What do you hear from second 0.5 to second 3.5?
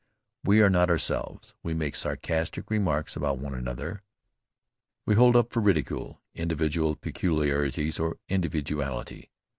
are not ourselves. We make sarcastic remarks about